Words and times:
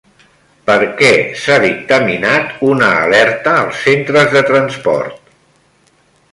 Per 0.69 0.77
què 1.01 1.09
s'ha 1.41 1.57
dictaminat 1.65 2.57
una 2.69 2.89
alerta 3.09 3.55
als 3.61 3.85
centres 3.91 4.35
de 4.39 4.45
transport? 4.51 5.25